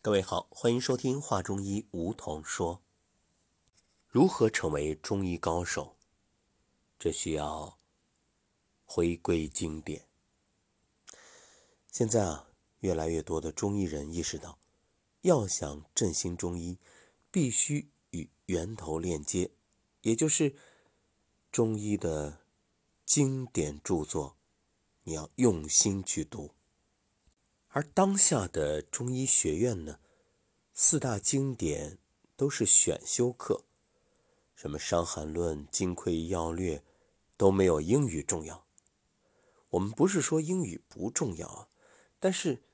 [0.00, 2.84] 各位好，欢迎收听《话中医》，梧桐说。
[4.06, 5.96] 如何成为中医高手？
[7.00, 7.80] 这需要
[8.84, 10.06] 回归经典。
[11.90, 12.48] 现在啊，
[12.78, 14.60] 越来越多的中医人意识到，
[15.22, 16.78] 要想振兴中医，
[17.32, 19.50] 必须与源头链接，
[20.02, 20.54] 也就是
[21.50, 22.44] 中医的
[23.04, 24.36] 经典著作，
[25.02, 26.54] 你要用心去读。
[27.78, 30.00] 而当下的中医学院呢，
[30.72, 31.98] 四大经典
[32.34, 33.66] 都是选修课，
[34.56, 36.78] 什么《伤寒论》《金匮要略》
[37.36, 38.66] 都没有英语重要。
[39.70, 41.68] 我们不是说英语不重要啊，
[42.18, 42.64] 但是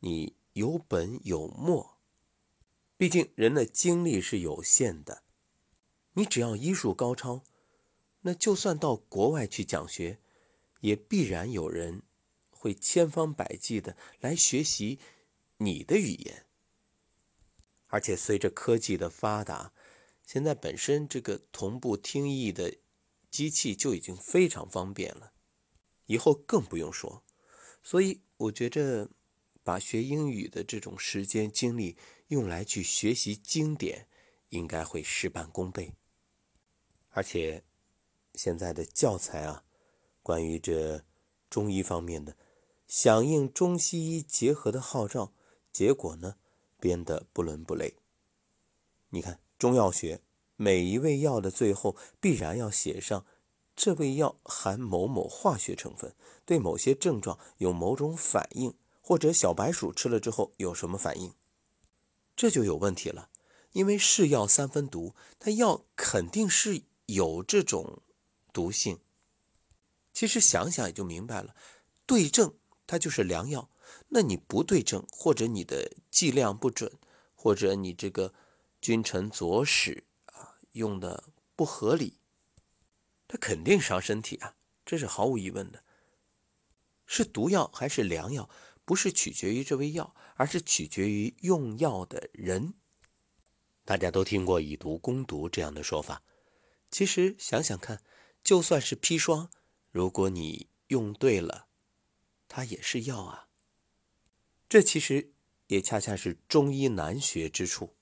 [0.00, 1.96] 你有本有末，
[2.98, 5.22] 毕竟人的精力是有限的。
[6.12, 7.40] 你只要医术高超，
[8.20, 10.18] 那就算到国外去讲学，
[10.80, 12.02] 也必然有人。
[12.60, 14.98] 会千方百计的来学习
[15.56, 16.44] 你的语言，
[17.86, 19.72] 而且随着科技的发达，
[20.26, 22.76] 现在本身这个同步听译的
[23.30, 25.32] 机器就已经非常方便了，
[26.04, 27.24] 以后更不用说。
[27.82, 29.08] 所以我觉着，
[29.62, 31.96] 把学英语的这种时间精力
[32.28, 34.06] 用来去学习经典，
[34.50, 35.94] 应该会事半功倍。
[37.08, 37.64] 而且
[38.34, 39.64] 现在的教材啊，
[40.22, 41.02] 关于这
[41.48, 42.36] 中医方面的。
[42.90, 45.32] 响应中西医结合的号召，
[45.70, 46.34] 结果呢，
[46.80, 47.94] 变得不伦不类。
[49.10, 50.20] 你看中药学，
[50.56, 53.24] 每一味药的最后必然要写上，
[53.76, 61.32] 这味药含某某化学成分，对某些症状有某种反应，或者小白鼠吃了之后有什么反应，
[62.34, 63.28] 这就有问题了。
[63.70, 68.02] 因为是药三分毒，它药肯定是有这种
[68.52, 68.98] 毒性。
[70.12, 71.54] 其实想想也就明白了，
[72.04, 72.52] 对症。
[72.90, 73.70] 它就是良药，
[74.08, 76.90] 那你不对症，或者你的剂量不准，
[77.36, 78.34] 或者你这个
[78.80, 82.18] 君臣佐使啊用的不合理，
[83.28, 85.84] 它肯定伤身体啊，这是毫无疑问的。
[87.06, 88.50] 是毒药还是良药，
[88.84, 92.74] 不是取决于这味药，而是取决于用药的人。
[93.84, 96.24] 大家都听过以毒攻毒这样的说法，
[96.90, 98.02] 其实想想看，
[98.42, 99.48] 就算是砒霜，
[99.92, 101.69] 如果你用对了。
[102.52, 103.46] 它也是药啊，
[104.68, 105.30] 这其实
[105.68, 107.94] 也恰恰是中医难学之处，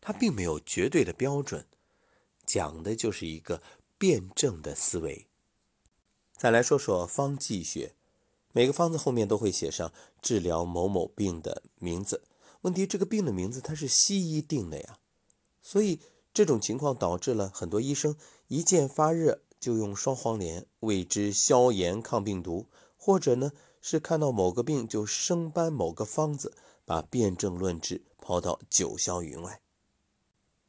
[0.00, 1.66] 它并没有绝对的标准，
[2.46, 3.60] 讲的就是一个
[3.98, 5.26] 辩证的思维。
[6.36, 7.96] 再来说说方剂学，
[8.52, 12.22] 每个方子后面都会写上治疗某某病的名字。
[12.60, 15.00] 问题这个病的名字它是西医定的呀，
[15.60, 15.98] 所以
[16.32, 22.68] 这种情况导致了很多医生一见发热就用双黄连为之消炎抗病毒。
[23.02, 26.52] 或者呢，是看到某个病就生搬某个方子，
[26.84, 29.62] 把辨证论治抛到九霄云外。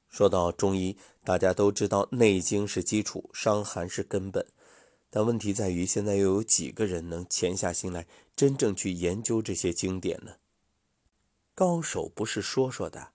[0.07, 4.47] 说到中医，大家都知道《内经》是基础，《伤寒》是根本，
[5.09, 10.35] 但问题在于，现在又有几个人能潜下心来真正去研究这些经典呢？
[11.53, 13.09] 高手不是说说的，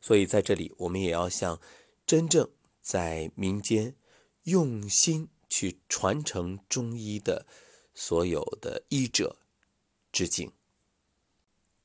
[0.00, 1.60] 所以在这里，我们也要向
[2.04, 2.50] 真正
[2.82, 3.94] 在民间
[4.42, 7.46] 用心去传承中医的。
[7.94, 9.36] 所有的医者
[10.12, 10.52] 致敬。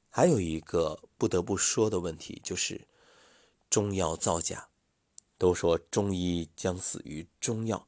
[0.09, 2.87] 还有一个不得不说的问题，就是
[3.69, 4.67] 中药造假。
[5.37, 7.87] 都说中医将死于中药，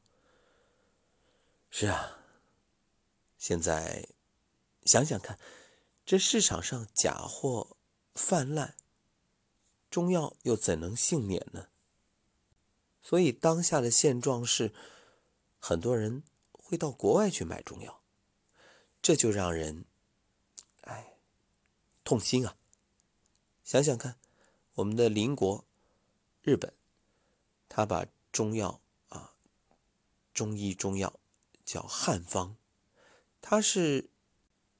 [1.68, 2.18] 是啊。
[3.36, 4.08] 现在
[4.86, 5.38] 想想看，
[6.06, 7.76] 这市场上假货
[8.14, 8.74] 泛滥，
[9.90, 11.68] 中药又怎能幸免呢？
[13.02, 14.72] 所以当下的现状是，
[15.58, 16.22] 很多人
[16.52, 18.01] 会到国外去买中药。
[19.02, 19.84] 这就让人，
[20.82, 21.18] 哎，
[22.04, 22.56] 痛心啊！
[23.64, 24.16] 想想看，
[24.74, 25.64] 我们的邻国
[26.40, 26.72] 日本，
[27.68, 29.34] 他把中药啊，
[30.32, 31.18] 中医中药
[31.64, 32.56] 叫汉方，
[33.40, 34.08] 他是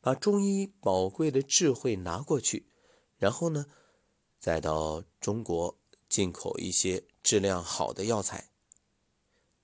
[0.00, 2.68] 把中医宝贵的智慧拿过去，
[3.18, 3.66] 然后呢，
[4.38, 5.76] 再到中国
[6.08, 8.50] 进口一些质量好的药材。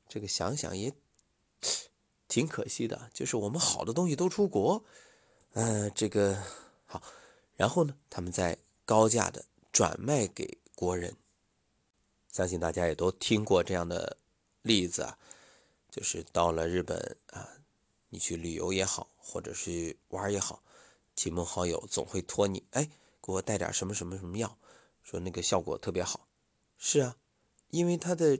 [0.08, 0.92] 这个想想也。
[2.28, 4.84] 挺可惜的，就是我们好的东西都出国，
[5.54, 6.40] 呃，这个
[6.84, 7.02] 好，
[7.56, 11.16] 然后呢，他们再高价的转卖给国人。
[12.30, 14.18] 相信大家也都听过这样的
[14.62, 15.18] 例子啊，
[15.90, 17.48] 就是到了日本啊，
[18.10, 20.62] 你去旅游也好，或者是玩也好，
[21.16, 22.84] 亲朋好友总会托你，哎，
[23.22, 24.56] 给我带点什么什么什么药，
[25.02, 26.28] 说那个效果特别好。
[26.76, 27.16] 是啊，
[27.70, 28.38] 因为它的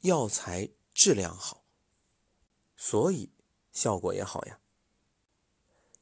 [0.00, 1.59] 药材质量好。
[2.82, 3.28] 所以
[3.72, 4.58] 效果也好呀。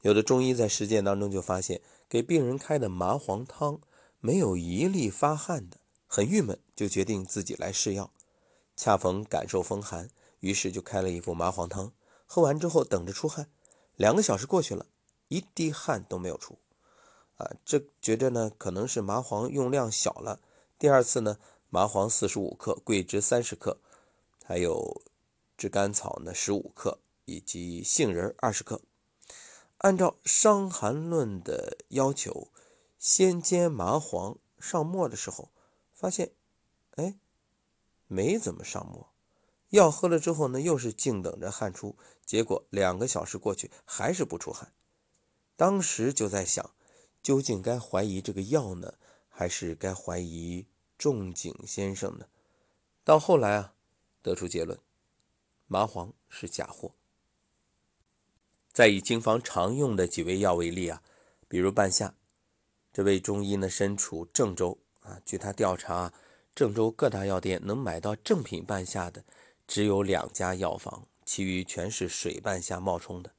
[0.03, 3.81] 有的中医在实践当中就发现，给病人开的麻黄汤
[4.21, 8.13] 没有一粒发汗的，很郁闷，就决定自己来试药。
[8.77, 10.09] 恰逢感受风寒，
[10.39, 11.93] 于是就开了一副麻黄汤。
[12.27, 13.51] 喝完之后，等着出汗，
[13.97, 14.87] 两个小时过去了，
[15.27, 16.57] 一滴汗都没有出。
[17.39, 20.39] 啊，这觉着呢，可能是麻黄用量小了。
[20.79, 21.39] 第二次呢，
[21.71, 23.79] 麻黄四十五克，桂枝三十克，
[24.45, 25.03] 还有
[25.59, 28.81] 炙甘草呢十五克，以及杏仁二十克。
[29.79, 32.53] 按照《伤寒论》的要求，
[32.97, 35.51] 先煎麻黄上沫的时候，
[35.93, 36.33] 发现，
[36.95, 37.19] 哎，
[38.07, 39.13] 没怎么上沫。
[39.71, 44.73] 药喝了之后呢，又是静等着汗出，结果两个小时过去还是不出汗。
[45.57, 46.71] 当时就在想，
[47.21, 48.95] 究竟该怀疑这个药呢，
[49.29, 50.67] 还是该怀疑
[50.97, 52.27] 仲景先生呢？
[53.05, 53.75] 到后来啊，
[54.23, 54.79] 得出结论，
[55.69, 56.93] 麻黄是假货。
[58.73, 61.03] 再以经方常用的几味药为例啊，
[61.47, 62.15] 比如半夏，
[62.93, 66.13] 这位中医呢身处郑州啊，据他调查，
[66.55, 69.25] 郑州各大药店能买到正品半夏的。
[69.67, 73.31] 只有两家药房，其余全是水半夏冒充的。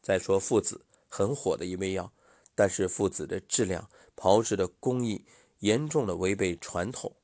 [0.00, 2.12] 再说附子，很火的一味药，
[2.54, 5.24] 但是附子的质量、炮制的工艺
[5.58, 7.16] 严重的违背传统。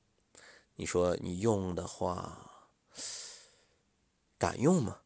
[0.74, 2.72] 你说你用的话，
[4.38, 5.00] 敢用吗？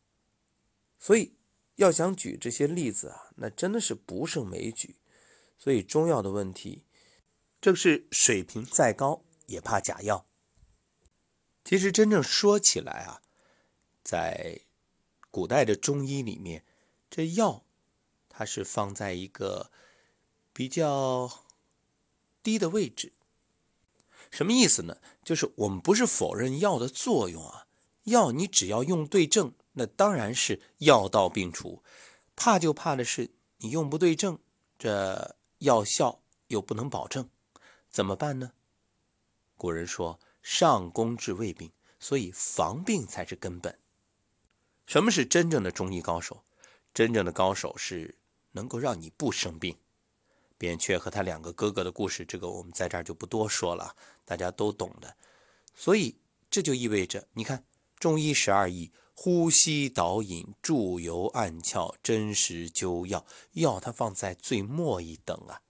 [0.98, 1.34] 所以
[1.76, 4.96] 要想举这些例子啊，那真的是不胜枚举。
[5.58, 6.84] 所以中药的问题，
[7.60, 10.26] 正是水平再高也怕假药。
[11.64, 13.22] 其实真正说起来啊，
[14.02, 14.60] 在
[15.30, 16.64] 古代的中医里面，
[17.08, 17.64] 这药
[18.28, 19.70] 它是放在一个
[20.52, 21.44] 比较
[22.42, 23.12] 低的位置。
[24.30, 24.98] 什么意思呢？
[25.24, 27.68] 就是我们不是否认药的作用啊，
[28.04, 31.82] 药你只要用对症，那当然是药到病除。
[32.34, 34.38] 怕就怕的是你用不对症，
[34.78, 37.28] 这药效又不能保证，
[37.90, 38.52] 怎么办呢？
[39.56, 40.18] 古人说。
[40.44, 41.70] 上工治未病，
[42.00, 43.78] 所以防病才是根本。
[44.86, 46.42] 什么是真正的中医高手？
[46.92, 48.18] 真正的高手是
[48.50, 49.78] 能够让你不生病。
[50.58, 53.94] 扁鹊和他两个哥哥的故事，这个我们在这儿就不多说了，
[54.24, 55.16] 大家都懂的。
[55.76, 56.16] 所以
[56.50, 57.64] 这就意味着，你看
[58.02, 65.62] 中医十二义：呼吸、导引、注油、按窍、真实灸药，药它放在最末一等啊。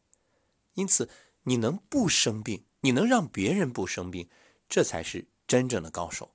[0.73, 1.11] 因此，
[1.43, 4.31] 你能不生病，你能让别人不生病。
[4.67, 6.31] 这才是真正的高手，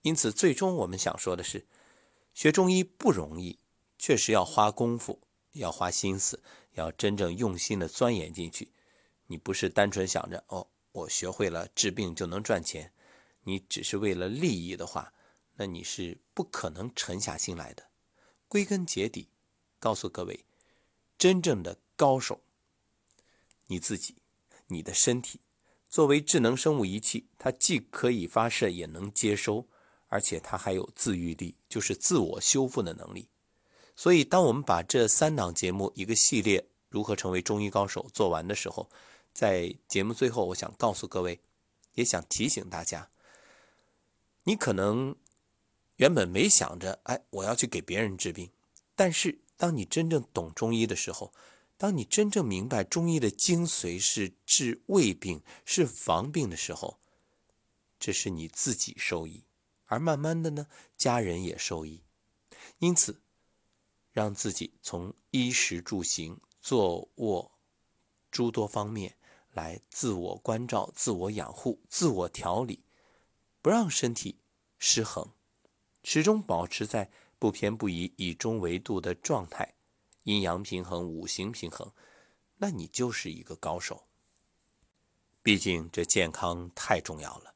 [0.00, 1.66] 因此最终我们想说的是，
[2.32, 3.58] 学中医不容易，
[3.98, 5.20] 确实要花功夫，
[5.52, 6.42] 要花心思，
[6.76, 8.72] 要真正用心的钻研进去。
[9.26, 12.94] 你不是单纯想着哦，我学会了治病就能赚钱，
[13.42, 15.12] 你只是为了利益的话，
[15.56, 17.84] 那你是不可能沉下心来的。
[18.48, 19.28] 归根结底，
[19.78, 20.44] 告诉各位，
[21.16, 22.40] 真正的高手，
[23.66, 24.16] 你自己，
[24.66, 25.40] 你的身体。
[25.88, 29.66] 作为智能生物仪器，它既可以发射，也能接收，
[30.08, 33.28] 而且它还有自愈力，就是自我修复的能力。
[33.94, 38.90] 所以，当我们把这三档节目一个系列如何成为中医高手做完的时候，
[39.34, 41.40] 在节目最后，我想告诉各位，
[41.92, 43.10] 也想提醒大家：
[44.44, 45.14] 你可能
[46.02, 48.50] 原本没想着，哎，我要去给别人治病，
[48.96, 51.32] 但是当你真正懂中医的时候，
[51.76, 56.98] 当你真正明白中医的精髓是治胃病、是防病的时候，
[58.00, 59.44] 这是你自己受益，
[59.84, 60.66] 而慢慢的呢，
[60.96, 62.02] 家人也受益。
[62.80, 63.22] 因此，
[64.10, 67.52] 让自己从衣食住行、坐卧
[68.28, 69.14] 诸多方面
[69.52, 72.82] 来自我关照、自我养护、自我调理，
[73.60, 74.40] 不让身体
[74.80, 75.30] 失衡，
[76.02, 79.74] 始终保持在不偏不倚、以中为度的状态。
[80.24, 81.92] 阴阳平衡，五行平衡，
[82.58, 84.04] 那你就是一个高手。
[85.42, 87.54] 毕竟这健康太重要了，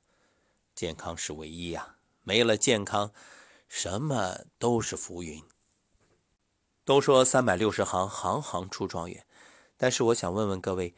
[0.74, 3.12] 健康是唯一呀，没了健康，
[3.68, 5.40] 什么都是浮云。
[6.84, 9.24] 都说三百六十行，行行出状元，
[9.76, 10.94] 但是我想问问各位，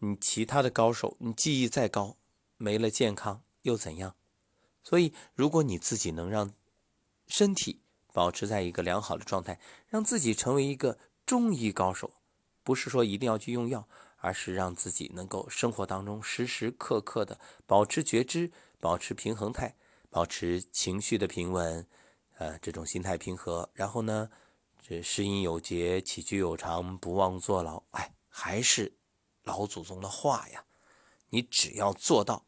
[0.00, 2.16] 你其他的高手，你技艺再高，
[2.56, 4.16] 没了健康又怎样？
[4.82, 6.52] 所以，如果你自己能让
[7.32, 7.80] 身体
[8.12, 9.58] 保持在一个良好的状态，
[9.88, 10.98] 让自己成为一个。
[11.24, 12.12] 中医高手，
[12.64, 19.76] 不是说一定要去用药，而是让自己能够生活当中时时刻刻的保持觉知，保持平衡态，
[20.10, 21.86] 保持情绪的平稳，
[22.38, 23.70] 呃，这种心态平和。
[23.72, 24.28] 然后呢，
[24.86, 27.82] 这食饮有节，起居有常，不忘坐牢。
[27.92, 28.92] 哎，还是
[29.44, 30.64] 老祖宗的话呀，
[31.30, 32.44] 你只要做到，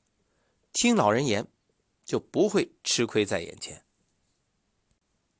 [0.73, 1.47] 听老人言，
[2.05, 3.85] 就不会吃亏在眼前。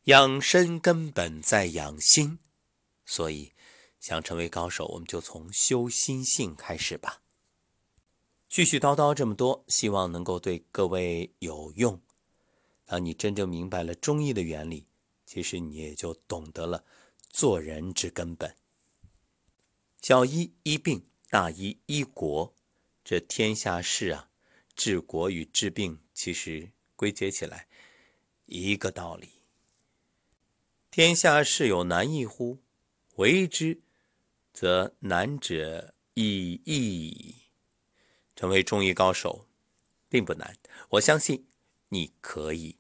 [0.05, 2.39] 养生根本在养心。
[3.07, 3.53] 所以，
[3.99, 7.23] 想成为高手，我们就从修心性开始吧。
[8.51, 12.01] 絮絮叨叨这么多，希望能够对各位有用。
[12.85, 14.87] 当你真正明白了中医的原理，
[15.25, 16.85] 其实你也就懂得了
[17.31, 18.55] 做人之根本。
[20.03, 22.55] 小医医病，大医医国。
[23.03, 24.31] 这天下事啊，
[24.77, 27.69] 治国与治病，其实归结起来
[28.47, 29.34] 一个道理。
[30.97, 32.61] 天下事有难易乎？
[33.17, 33.81] 为之，
[34.53, 37.35] 则难者易易。
[38.37, 39.49] 成为中医高手，
[40.09, 40.57] 并不难。
[40.91, 41.49] 我相信
[41.89, 42.77] 你可以。